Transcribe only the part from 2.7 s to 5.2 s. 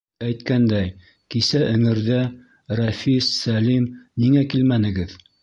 Рәфис, Сәлим, ниңә килмәнегеҙ?